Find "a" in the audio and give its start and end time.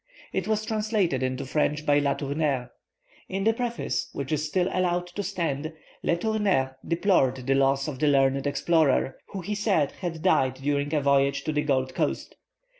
10.95-11.01